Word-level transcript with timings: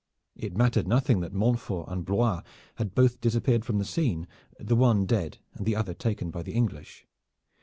It 0.35 0.57
mattered 0.57 0.87
nothing 0.87 1.19
that 1.19 1.31
Montfort 1.31 1.85
and 1.87 2.03
Blois 2.03 2.41
had 2.77 2.95
both 2.95 3.21
disappeared 3.21 3.63
from 3.63 3.77
the 3.77 3.85
scene, 3.85 4.27
the 4.59 4.75
one 4.75 5.05
dead 5.05 5.37
and 5.53 5.63
the 5.63 5.75
other 5.75 5.93
taken 5.93 6.31
by 6.31 6.41
the 6.41 6.53
English. 6.53 7.05